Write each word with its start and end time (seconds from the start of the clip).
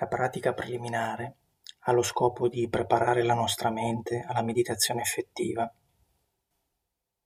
La 0.00 0.06
pratica 0.06 0.54
preliminare 0.54 1.38
ha 1.80 1.92
lo 1.92 2.02
scopo 2.02 2.46
di 2.46 2.68
preparare 2.68 3.24
la 3.24 3.34
nostra 3.34 3.68
mente 3.68 4.24
alla 4.24 4.42
meditazione 4.42 5.00
effettiva. 5.00 5.68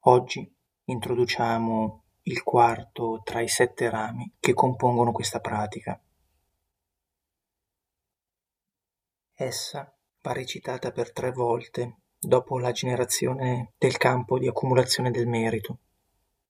Oggi 0.04 0.50
introduciamo 0.84 2.02
il 2.22 2.42
quarto 2.42 3.20
tra 3.22 3.42
i 3.42 3.48
sette 3.48 3.90
rami 3.90 4.32
che 4.40 4.54
compongono 4.54 5.12
questa 5.12 5.40
pratica. 5.40 6.00
Essa 9.34 9.94
va 10.22 10.32
recitata 10.32 10.92
per 10.92 11.12
tre 11.12 11.30
volte 11.30 11.96
dopo 12.18 12.58
la 12.58 12.72
generazione 12.72 13.72
del 13.76 13.98
campo 13.98 14.38
di 14.38 14.48
accumulazione 14.48 15.10
del 15.10 15.26
merito, 15.26 15.78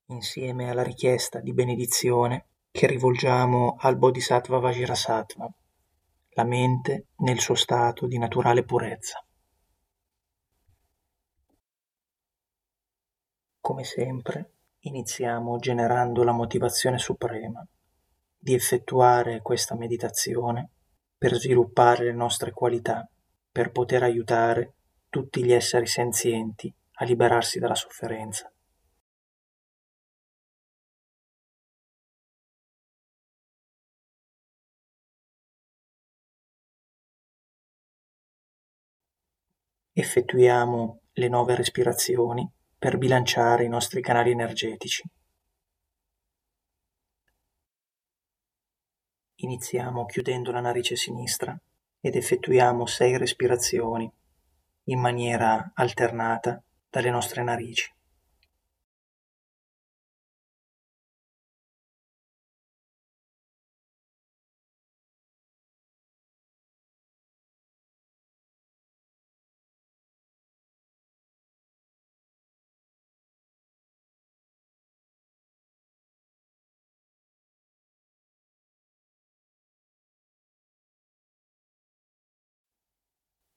insieme 0.06 0.70
alla 0.70 0.84
richiesta 0.84 1.40
di 1.40 1.52
benedizione 1.52 2.46
che 2.70 2.86
rivolgiamo 2.86 3.74
al 3.80 3.96
Bodhisattva 3.96 4.60
Vajrasattva, 4.60 5.52
la 6.34 6.44
mente 6.44 7.08
nel 7.18 7.40
suo 7.40 7.54
stato 7.54 8.06
di 8.06 8.18
naturale 8.18 8.64
purezza. 8.64 9.24
Come 13.60 13.84
sempre, 13.84 14.52
iniziamo 14.80 15.58
generando 15.58 16.24
la 16.24 16.32
motivazione 16.32 16.98
suprema 16.98 17.64
di 18.36 18.54
effettuare 18.54 19.40
questa 19.40 19.76
meditazione 19.76 20.70
per 21.16 21.34
sviluppare 21.34 22.04
le 22.04 22.12
nostre 22.12 22.50
qualità, 22.50 23.08
per 23.50 23.70
poter 23.70 24.02
aiutare 24.02 24.74
tutti 25.08 25.44
gli 25.44 25.52
esseri 25.52 25.86
senzienti 25.86 26.74
a 26.94 27.04
liberarsi 27.04 27.60
dalla 27.60 27.74
sofferenza. 27.74 28.52
Effettuiamo 39.94 41.00
le 41.12 41.28
nove 41.28 41.54
respirazioni 41.54 42.50
per 42.78 42.96
bilanciare 42.96 43.64
i 43.64 43.68
nostri 43.68 44.00
canali 44.00 44.30
energetici. 44.30 45.02
Iniziamo 49.34 50.06
chiudendo 50.06 50.50
la 50.50 50.60
narice 50.60 50.96
sinistra 50.96 51.54
ed 52.00 52.16
effettuiamo 52.16 52.86
sei 52.86 53.18
respirazioni 53.18 54.10
in 54.84 54.98
maniera 54.98 55.72
alternata 55.74 56.62
dalle 56.88 57.10
nostre 57.10 57.42
narici. 57.42 57.92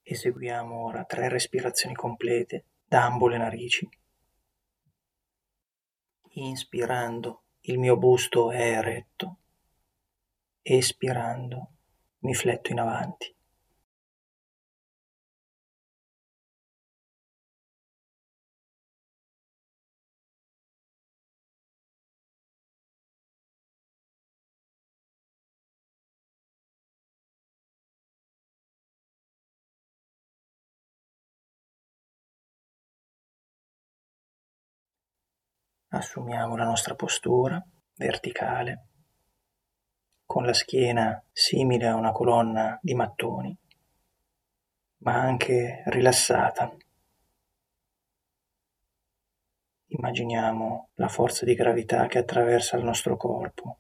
Eseguiamo 0.08 0.86
ora 0.86 1.04
tre 1.04 1.30
respirazioni 1.30 1.96
complete 1.96 2.66
da 2.86 3.06
ambo 3.06 3.28
le 3.28 3.40
narici. 3.40 3.90
Inspirando 6.34 7.46
il 7.62 7.80
mio 7.80 7.98
busto 7.98 8.52
è 8.52 8.78
eretto, 8.78 9.38
espirando 10.62 11.72
mi 12.20 12.36
fletto 12.36 12.72
in 12.72 12.82
avanti. 12.82 13.36
Assumiamo 35.96 36.58
la 36.58 36.66
nostra 36.66 36.94
postura 36.94 37.66
verticale, 37.96 38.88
con 40.26 40.46
la 40.46 40.54
schiena 40.54 41.24
simile 41.32 41.88
a 41.88 41.96
una 41.96 42.12
colonna 42.12 42.78
di 42.82 42.94
mattoni, 42.94 43.58
ma 44.98 45.14
anche 45.14 45.84
rilassata. 45.86 46.76
Immaginiamo 49.86 50.90
la 50.96 51.08
forza 51.08 51.46
di 51.46 51.54
gravità 51.54 52.08
che 52.08 52.18
attraversa 52.18 52.76
il 52.76 52.84
nostro 52.84 53.16
corpo, 53.16 53.78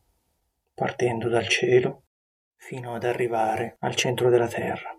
partendo 0.73 1.27
dal 1.27 1.49
cielo 1.49 2.03
fino 2.55 2.95
ad 2.95 3.03
arrivare 3.03 3.75
al 3.79 3.95
centro 3.95 4.29
della 4.29 4.47
Terra. 4.47 4.97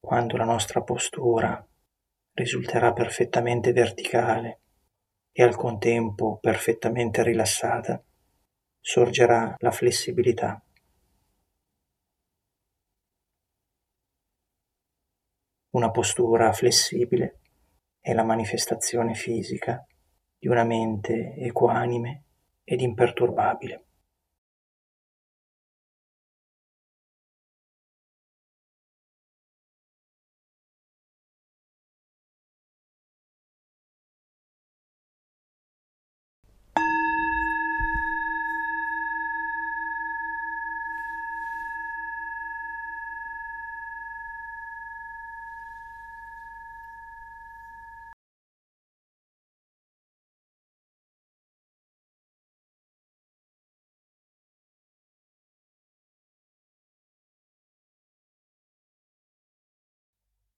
Quando 0.00 0.36
la 0.36 0.44
nostra 0.44 0.82
postura 0.82 1.64
risulterà 2.32 2.92
perfettamente 2.92 3.72
verticale 3.72 4.60
e 5.32 5.42
al 5.42 5.56
contempo 5.56 6.38
perfettamente 6.38 7.22
rilassata, 7.22 8.02
sorgerà 8.80 9.54
la 9.58 9.70
flessibilità. 9.70 10.62
Una 15.70 15.90
postura 15.90 16.52
flessibile 16.52 17.40
è 18.00 18.14
la 18.14 18.24
manifestazione 18.24 19.14
fisica 19.14 19.84
di 20.38 20.48
una 20.48 20.64
mente 20.64 21.34
equanime 21.34 22.24
ed 22.64 22.80
imperturbabile. 22.80 23.87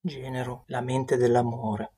Genero 0.02 0.64
la 0.68 0.80
mente 0.80 1.18
dell'amore. 1.18 1.92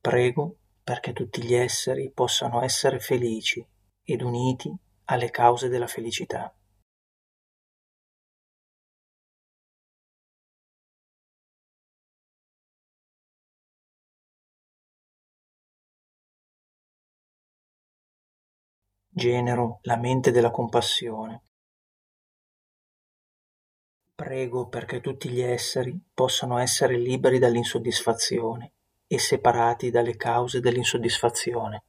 Prego 0.00 0.56
perché 0.82 1.12
tutti 1.12 1.42
gli 1.42 1.52
esseri 1.54 2.10
possano 2.10 2.62
essere 2.62 2.98
felici 2.98 3.62
ed 4.02 4.22
uniti 4.22 4.74
alle 5.04 5.30
cause 5.30 5.68
della 5.68 5.86
felicità. 5.86 6.54
Genero 19.08 19.78
la 19.82 19.96
mente 19.96 20.30
della 20.30 20.50
compassione. 20.50 21.42
Prego 24.24 24.68
perché 24.68 25.02
tutti 25.02 25.28
gli 25.28 25.42
esseri 25.42 26.00
possano 26.14 26.56
essere 26.56 26.96
liberi 26.96 27.38
dall'insoddisfazione 27.38 28.72
e 29.06 29.18
separati 29.18 29.90
dalle 29.90 30.16
cause 30.16 30.60
dell'insoddisfazione. 30.60 31.84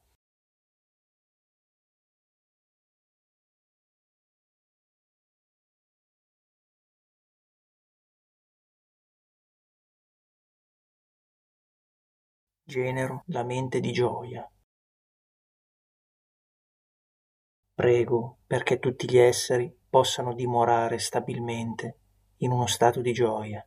Genero 12.66 13.24
la 13.28 13.46
mente 13.46 13.80
di 13.80 13.94
gioia. 13.94 14.46
Prego 17.74 18.40
perché 18.46 18.80
tutti 18.80 19.10
gli 19.10 19.18
esseri 19.18 19.74
possano 19.90 20.34
dimorare 20.34 21.00
stabilmente 21.00 22.00
in 22.38 22.52
uno 22.52 22.68
stato 22.68 23.02
di 23.02 23.14
gioia, 23.14 23.66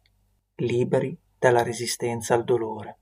liberi 0.56 1.19
dalla 1.38 1.62
resistenza 1.62 2.35
al 2.35 2.44
dolore. 2.44 2.99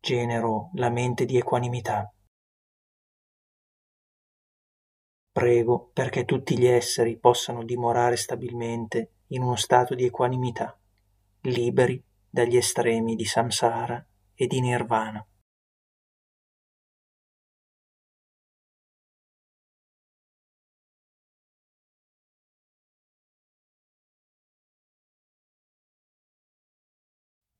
Genero 0.00 0.70
la 0.74 0.90
mente 0.90 1.24
di 1.24 1.36
equanimità. 1.36 2.12
Prego 5.30 5.90
perché 5.92 6.24
tutti 6.24 6.58
gli 6.58 6.66
esseri 6.66 7.16
possano 7.16 7.62
dimorare 7.62 8.16
stabilmente 8.16 9.12
in 9.28 9.42
uno 9.42 9.56
stato 9.56 9.94
di 9.94 10.04
equanimità, 10.04 10.76
liberi 11.42 12.02
dagli 12.30 12.56
estremi 12.56 13.16
di 13.16 13.24
samsara 13.24 14.06
e 14.34 14.46
di 14.46 14.60
nirvana. 14.60 15.26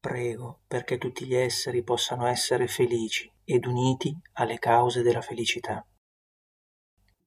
Prego 0.00 0.60
perché 0.66 0.96
tutti 0.96 1.26
gli 1.26 1.34
esseri 1.34 1.82
possano 1.82 2.26
essere 2.26 2.66
felici 2.66 3.30
ed 3.44 3.66
uniti 3.66 4.16
alle 4.34 4.58
cause 4.58 5.02
della 5.02 5.20
felicità. 5.20 5.84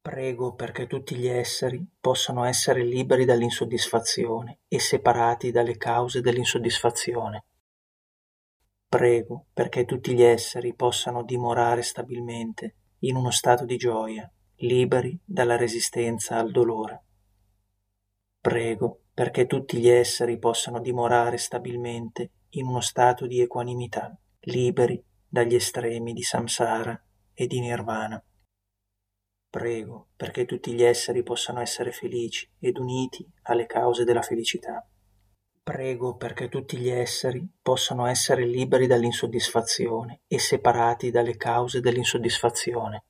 Prego 0.03 0.53
perché 0.53 0.85
tutti 0.85 1.15
gli 1.15 1.27
esseri 1.27 1.81
possano 1.97 2.43
essere 2.43 2.83
liberi 2.83 3.23
dall'insoddisfazione 3.23 4.59
e 4.67 4.77
separati 4.77 5.49
dalle 5.49 5.77
cause 5.77 6.19
dell'insoddisfazione. 6.19 7.45
Prego 8.85 9.45
perché 9.53 9.85
tutti 9.85 10.13
gli 10.13 10.21
esseri 10.21 10.75
possano 10.75 11.23
dimorare 11.23 11.83
stabilmente 11.83 12.75
in 12.99 13.15
uno 13.15 13.31
stato 13.31 13.63
di 13.63 13.77
gioia, 13.77 14.29
liberi 14.55 15.17
dalla 15.23 15.55
resistenza 15.55 16.35
al 16.37 16.51
dolore. 16.51 17.03
Prego 18.41 19.03
perché 19.13 19.45
tutti 19.45 19.77
gli 19.77 19.87
esseri 19.87 20.37
possano 20.37 20.81
dimorare 20.81 21.37
stabilmente 21.37 22.31
in 22.49 22.65
uno 22.65 22.81
stato 22.81 23.25
di 23.25 23.39
equanimità, 23.39 24.13
liberi 24.41 25.01
dagli 25.25 25.55
estremi 25.55 26.11
di 26.11 26.23
samsara 26.23 27.01
e 27.33 27.47
di 27.47 27.61
nirvana. 27.61 28.21
Prego 29.53 30.07
perché 30.15 30.45
tutti 30.45 30.73
gli 30.73 30.81
esseri 30.81 31.21
possano 31.21 31.61
essere 31.61 31.91
felici 31.91 32.49
ed 32.57 32.79
uniti 32.79 33.23
alle 33.43 33.67
cause 33.67 34.03
della 34.03 34.23
felicità. 34.23 34.83
Prego 35.61 36.15
perché 36.15 36.49
tutti 36.49 36.75
gli 36.75 36.89
esseri 36.89 37.47
possano 37.61 38.07
essere 38.07 38.47
liberi 38.47 38.87
dall'insoddisfazione 38.87 40.21
e 40.25 40.39
separati 40.39 41.11
dalle 41.11 41.37
cause 41.37 41.81
dell'insoddisfazione. 41.81 43.05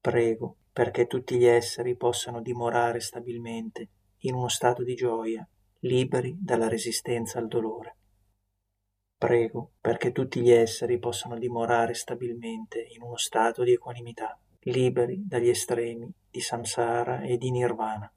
Prego 0.00 0.56
perché 0.72 1.06
tutti 1.06 1.36
gli 1.36 1.44
esseri 1.44 1.94
possano 1.94 2.40
dimorare 2.40 3.00
stabilmente 3.00 3.88
in 4.20 4.32
uno 4.32 4.48
stato 4.48 4.82
di 4.82 4.94
gioia, 4.94 5.46
liberi 5.80 6.38
dalla 6.40 6.68
resistenza 6.68 7.38
al 7.38 7.48
dolore. 7.48 7.96
Prego 9.18 9.72
perché 9.78 10.10
tutti 10.10 10.40
gli 10.40 10.50
esseri 10.50 10.98
possano 10.98 11.36
dimorare 11.36 11.92
stabilmente 11.92 12.80
in 12.94 13.02
uno 13.02 13.18
stato 13.18 13.62
di 13.62 13.72
equanimità, 13.72 14.38
liberi 14.72 15.26
dagli 15.26 15.48
estremi 15.48 16.12
di 16.30 16.40
samsara 16.40 17.22
e 17.22 17.36
di 17.38 17.50
nirvana. 17.50 18.12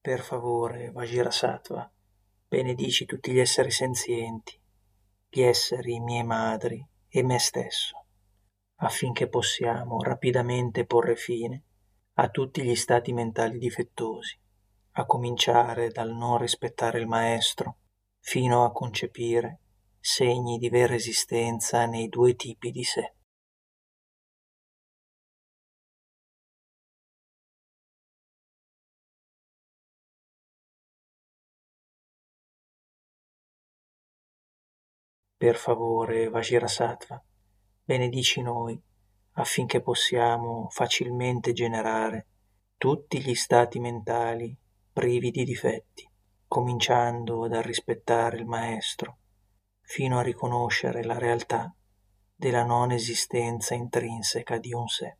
Per 0.00 0.20
favore, 0.20 0.90
Vajrasattva, 0.92 1.90
benedici 2.48 3.04
tutti 3.06 3.32
gli 3.32 3.40
esseri 3.40 3.72
senzienti, 3.72 4.56
gli 5.28 5.42
esseri 5.42 5.98
miei 6.00 6.24
madri 6.24 6.86
e 7.08 7.22
me 7.22 7.38
stesso 7.40 8.06
affinché 8.76 9.28
possiamo 9.28 10.02
rapidamente 10.02 10.84
porre 10.84 11.16
fine 11.16 11.62
a 12.18 12.28
tutti 12.30 12.62
gli 12.62 12.74
stati 12.76 13.12
mentali 13.12 13.58
difettosi, 13.58 14.38
a 14.92 15.04
cominciare 15.04 15.90
dal 15.90 16.10
non 16.10 16.38
rispettare 16.38 16.98
il 16.98 17.06
maestro 17.06 17.76
fino 18.20 18.64
a 18.64 18.72
concepire 18.72 19.60
segni 20.00 20.56
di 20.56 20.70
vera 20.70 20.94
esistenza 20.94 21.84
nei 21.84 22.08
due 22.08 22.34
tipi 22.34 22.70
di 22.70 22.84
sé. 22.84 23.12
Per 35.36 35.56
favore, 35.56 36.30
Vajrasattva, 36.30 37.22
benedici 37.84 38.40
noi 38.40 38.82
affinché 39.38 39.80
possiamo 39.80 40.68
facilmente 40.70 41.52
generare 41.52 42.26
tutti 42.76 43.20
gli 43.20 43.34
stati 43.34 43.78
mentali 43.78 44.56
privi 44.92 45.30
di 45.30 45.44
difetti, 45.44 46.08
cominciando 46.46 47.46
dal 47.48 47.62
rispettare 47.62 48.38
il 48.38 48.46
Maestro, 48.46 49.18
fino 49.82 50.18
a 50.18 50.22
riconoscere 50.22 51.04
la 51.04 51.18
realtà 51.18 51.74
della 52.34 52.64
non 52.64 52.92
esistenza 52.92 53.74
intrinseca 53.74 54.58
di 54.58 54.72
un 54.72 54.86
sé. 54.88 55.16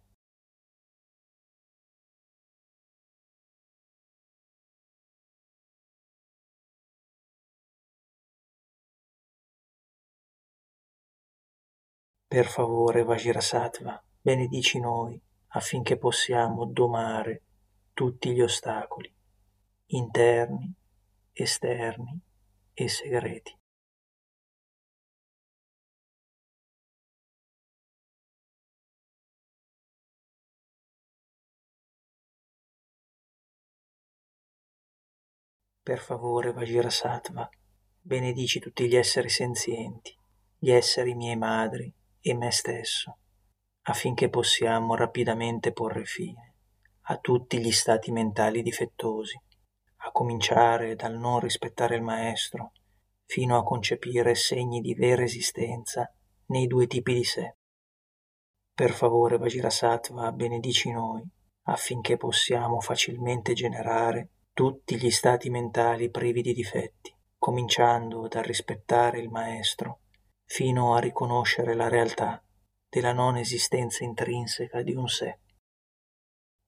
Per 12.29 12.45
favore, 12.45 13.05
Vajrasattva, 13.05 14.03
benedici 14.21 14.81
noi 14.81 15.21
affinché 15.51 15.97
possiamo 15.97 16.65
domare 16.65 17.43
tutti 17.95 18.33
gli 18.33 18.41
ostacoli, 18.41 19.15
interni, 19.87 20.75
esterni 21.33 22.21
e 22.75 22.89
segreti. 22.89 23.57
Per 35.81 35.99
favore, 36.01 36.53
Vajrasattva, 36.53 37.49
benedici 38.01 38.59
tutti 38.59 38.89
gli 38.89 38.97
esseri 38.97 39.29
senzienti, 39.29 40.13
gli 40.59 40.73
esseri 40.73 41.15
miei 41.15 41.37
madri, 41.37 41.95
e 42.29 42.35
me 42.35 42.51
stesso, 42.51 43.19
affinché 43.83 44.29
possiamo 44.29 44.97
rapidamente 44.97 45.73
porre 45.73 46.05
fine 46.05 46.55
a 47.03 47.19
tutti 47.19 47.61
gli 47.61 47.71
stati 47.71 48.11
mentali 48.11 48.63
difettosi, 48.63 49.41
a 49.99 50.11
cominciare 50.11 50.97
dal 50.97 51.17
non 51.17 51.39
rispettare 51.39 51.95
il 51.95 52.03
maestro, 52.03 52.73
fino 53.27 53.57
a 53.57 53.63
concepire 53.63 54.35
segni 54.35 54.81
di 54.81 54.93
vera 54.95 55.23
esistenza 55.23 56.13
nei 56.47 56.67
due 56.67 56.89
tipi 56.89 57.15
di 57.15 57.23
sé. 57.23 57.55
Per 58.75 58.91
favore, 58.91 59.39
Vajrasattva, 59.39 60.33
benedici 60.33 60.91
noi, 60.91 61.25
affinché 61.67 62.17
possiamo 62.17 62.81
facilmente 62.81 63.53
generare 63.53 64.31
tutti 64.53 64.97
gli 64.97 65.13
stati 65.13 65.49
mentali 65.49 66.11
privi 66.11 66.43
di 66.43 66.53
difetti, 66.53 67.17
cominciando 67.39 68.27
dal 68.27 68.43
rispettare 68.43 69.21
il 69.21 69.29
maestro 69.29 70.01
fino 70.47 70.95
a 70.95 71.01
riconoscere 71.01 71.75
la 71.75 71.89
realtà 71.89 72.43
della 72.89 73.13
non 73.13 73.37
esistenza 73.37 74.05
intrinseca 74.05 74.81
di 74.83 74.95
un 74.95 75.09
sé. 75.09 75.41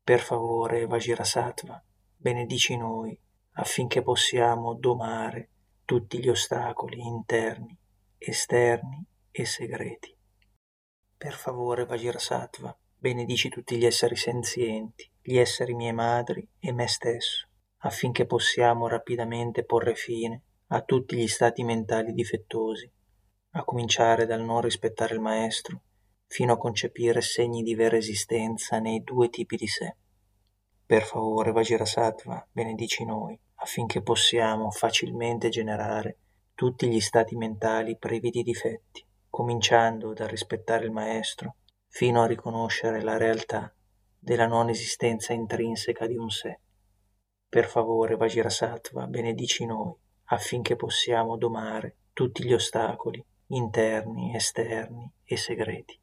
Per 0.03 0.21
favore, 0.21 0.87
Vajrasattva, 0.87 1.83
benedici 2.17 2.77
noi 2.77 3.19
affinché 3.53 4.03
possiamo 4.03 4.75
domare 4.75 5.51
tutti 5.85 6.19
gli 6.19 6.29
ostacoli 6.29 7.01
interni, 7.01 7.77
esterni 8.19 9.05
e 9.31 9.45
segreti. 9.47 10.15
Per 11.17 11.33
favore, 11.33 11.87
Vajrasattva, 11.87 12.77
benedici 12.97 13.49
tutti 13.49 13.77
gli 13.77 13.87
esseri 13.87 14.17
senzienti, 14.17 15.11
gli 15.23 15.39
esseri 15.39 15.75
miei 15.75 15.93
madri 15.93 16.47
e 16.59 16.73
me 16.73 16.89
stesso, 16.89 17.49
affinché 17.79 18.27
possiamo 18.27 18.89
rapidamente 18.89 19.65
porre 19.65 19.95
fine 19.95 20.43
a 20.69 20.83
tutti 20.83 21.17
gli 21.17 21.29
stati 21.29 21.63
mentali 21.65 22.13
difettosi 22.13 22.93
a 23.53 23.65
cominciare 23.65 24.27
dal 24.27 24.43
non 24.43 24.61
rispettare 24.61 25.15
il 25.15 25.21
maestro, 25.21 25.83
fino 26.27 26.53
a 26.53 26.59
concepire 26.59 27.21
segni 27.23 27.63
di 27.63 27.75
vera 27.75 27.97
esistenza 27.97 28.79
nei 28.79 29.03
due 29.03 29.31
tipi 29.31 29.57
di 29.57 29.67
sé. 29.67 29.97
Per 30.85 31.03
favore, 31.03 31.53
Vajrasattva, 31.53 32.49
benedici 32.53 33.05
noi, 33.05 33.39
affinché 33.57 34.03
possiamo 34.03 34.71
facilmente 34.71 35.49
generare 35.49 36.19
tutti 36.55 36.89
gli 36.89 37.01
stati 37.01 37.37
mentali 37.37 37.97
privi 37.97 38.31
di 38.31 38.43
difetti, 38.43 39.05
cominciando 39.31 40.13
dal 40.13 40.29
rispettare 40.29 40.85
il 40.85 40.91
maestro, 40.91 41.57
fino 41.89 42.23
a 42.23 42.27
riconoscere 42.27 43.03
la 43.03 43.17
realtà 43.17 43.73
della 44.19 44.47
non 44.47 44.69
esistenza 44.69 45.33
intrinseca 45.33 46.07
di 46.07 46.17
un 46.17 46.29
sé. 46.29 46.61
Per 47.49 47.67
favore, 47.67 48.17
Vajrasattva, 48.17 49.07
benedici 49.07 49.65
noi 49.65 49.95
affinché 50.31 50.77
possiamo 50.77 51.39
domare 51.39 51.97
tutti 52.13 52.45
gli 52.45 52.53
ostacoli 52.53 53.25
interni, 53.49 54.35
esterni 54.35 55.11
e 55.25 55.37
segreti. 55.37 55.99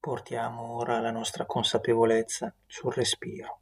Portiamo 0.00 0.76
ora 0.76 0.98
la 0.98 1.10
nostra 1.10 1.44
consapevolezza 1.44 2.54
sul 2.66 2.92
respiro. 2.92 3.60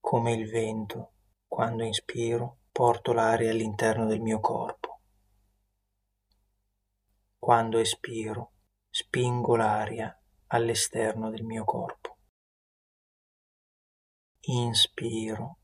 Come 0.00 0.32
il 0.32 0.48
vento, 0.50 1.12
quando 1.46 1.84
inspiro, 1.84 2.58
porto 2.72 3.12
l'aria 3.12 3.50
all'interno 3.50 4.06
del 4.06 4.20
mio 4.20 4.40
corpo. 4.40 4.87
Quando 7.48 7.78
espiro, 7.78 8.52
spingo 8.90 9.56
l'aria 9.56 10.14
all'esterno 10.48 11.30
del 11.30 11.44
mio 11.44 11.64
corpo. 11.64 12.18
Inspiro 14.40 15.60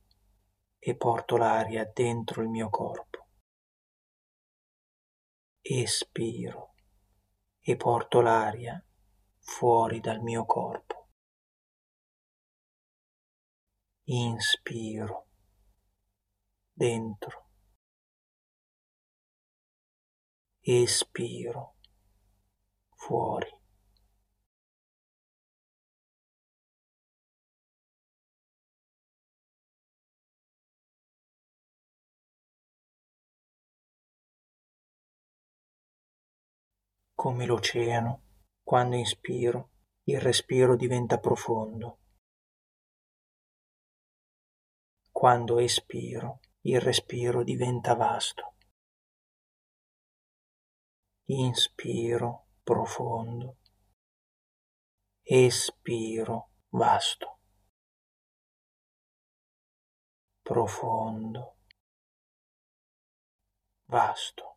e 0.79 0.97
porto 0.97 1.37
l'aria 1.37 1.85
dentro 1.85 2.41
il 2.41 2.49
mio 2.49 2.71
corpo 2.71 3.27
espiro 5.61 6.73
e 7.61 7.77
porto 7.77 8.23
l'aria 8.23 8.83
fuori 9.41 10.01
dal 10.01 10.23
mio 10.23 10.47
corpo. 10.47 11.11
Inspiro 14.05 15.29
dentro. 16.73 17.43
Espiro 20.67 21.74
fuori. 23.05 23.53
come 37.25 37.47
l'oceano, 37.47 38.23
quando 38.63 38.97
inspiro, 38.97 39.71
il 40.05 40.21
respiro 40.21 40.77
diventa 40.77 41.19
profondo. 41.19 42.01
Quando 45.11 45.59
espiro, 45.59 46.41
il 46.65 46.83
respiro 46.83 47.43
diventa 47.43 47.95
vasto. 47.95 48.57
Inspiro 51.29 52.44
profondo. 52.65 53.59
Espiro 55.23 56.51
vasto. 56.71 57.39
Profondo. 60.43 61.57
Vasto. 63.87 64.55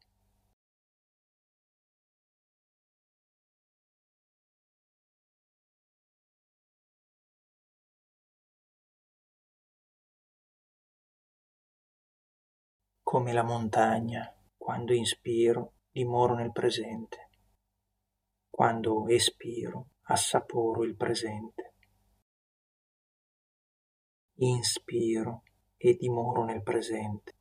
come 13.07 13.31
la 13.31 13.41
montagna, 13.41 14.29
quando 14.57 14.93
inspiro 14.93 15.75
dimoro 15.89 16.35
nel 16.35 16.51
presente, 16.51 17.26
quando 18.57 19.07
espiro 19.09 19.89
assaporo 20.05 20.83
il 20.83 20.95
presente. 20.95 21.75
Inspiro 24.37 25.43
e 25.77 25.95
dimoro 25.95 26.43
nel 26.43 26.63
presente. 26.63 27.35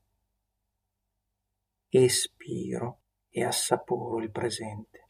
Espiro 1.88 3.00
e 3.30 3.42
assaporo 3.42 4.22
il 4.22 4.30
presente. 4.30 5.06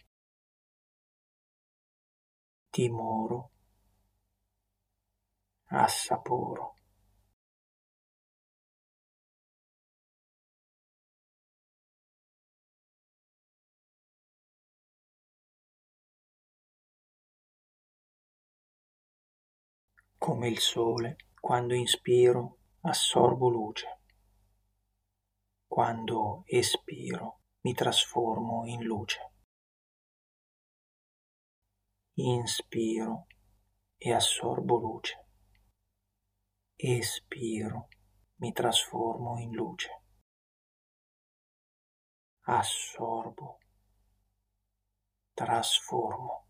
Dimoro, 2.70 3.50
assaporo. 5.64 6.75
Come 20.18 20.48
il 20.48 20.58
sole, 20.58 21.16
quando 21.38 21.74
inspiro 21.74 22.58
assorbo 22.80 23.48
luce, 23.48 24.00
quando 25.66 26.42
espiro 26.46 27.40
mi 27.60 27.74
trasformo 27.74 28.64
in 28.66 28.82
luce. 28.82 29.32
Inspiro 32.14 33.26
e 33.96 34.12
assorbo 34.12 34.78
luce, 34.78 35.26
espiro, 36.76 37.88
mi 38.36 38.52
trasformo 38.52 39.38
in 39.38 39.52
luce. 39.52 40.02
Assorbo, 42.48 43.58
trasformo. 45.34 46.45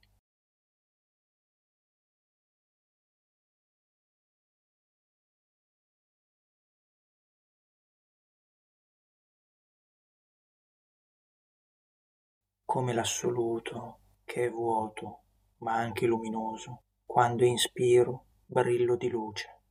Come 12.77 12.93
l'assoluto 12.93 14.01
che 14.23 14.45
è 14.45 14.51
vuoto 14.51 15.23
ma 15.61 15.77
anche 15.77 16.05
luminoso. 16.05 16.83
Quando 17.07 17.43
inspiro 17.43 18.27
brillo 18.45 18.97
di 18.97 19.09
luce. 19.09 19.63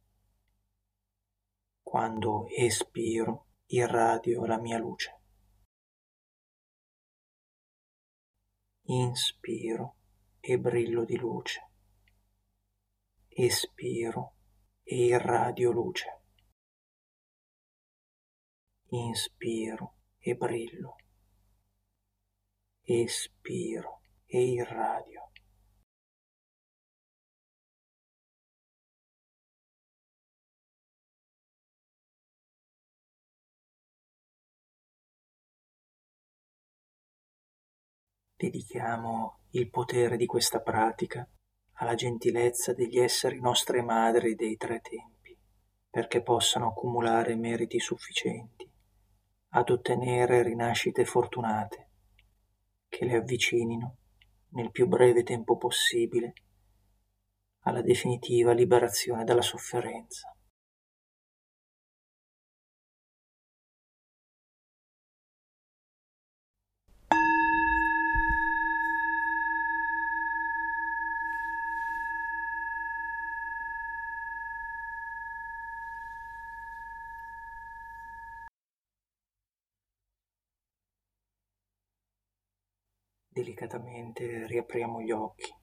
Quando 1.83 2.47
espiro 2.47 3.50
irradio 3.67 4.43
la 4.47 4.59
mia 4.59 4.79
luce. 4.79 5.21
Inspiro 8.85 9.97
e 10.39 10.57
brillo 10.57 11.05
di 11.05 11.17
luce. 11.17 11.69
Espiro 13.27 14.38
e 14.81 14.95
irradio 15.05 15.69
luce. 15.69 16.21
Inspiro 18.88 19.97
e 20.17 20.35
brillo 20.35 20.95
espiro 22.86 24.01
e 24.27 24.44
irradio. 24.44 25.32
Dedichiamo 38.38 39.39
il 39.51 39.70
potere 39.70 40.18
di 40.18 40.27
questa 40.27 40.62
pratica 40.62 41.27
alla 41.77 41.96
gentilezza 41.96 42.74
degli 42.74 43.00
esseri 43.00 43.39
nostre 43.39 43.82
madri 43.82 44.36
dei 44.36 44.58
tre 44.58 44.82
tempi, 44.82 45.36
perché 45.89 46.22
possano 46.22 46.68
accumulare 46.68 47.36
meriti 47.36 47.80
sufficienti 47.80 48.70
ad 49.50 49.70
ottenere 49.70 50.44
rinascite 50.44 51.06
fortunate 51.06 51.85
che 52.96 53.04
le 53.04 53.18
avvicinino 53.18 53.98
nel 54.52 54.72
più 54.72 54.88
breve 54.88 55.24
tempo 55.24 55.58
possibile 55.58 56.34
alla 57.64 57.82
definitiva 57.82 58.54
liberazione 58.54 59.25
dalla 59.25 59.42
sofferenza. 59.42 60.34
Delicatamente 83.36 84.48
riapriamo 84.48 85.01
gli 85.01 85.12
occhi 85.12 85.54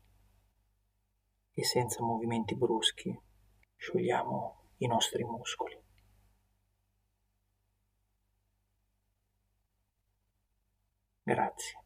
e 1.54 1.64
senza 1.64 2.02
movimenti 2.02 2.54
bruschi 2.54 3.18
sciogliamo 3.76 4.72
i 4.76 4.86
nostri 4.86 5.24
muscoli. 5.24 5.80
Grazie. 11.22 11.81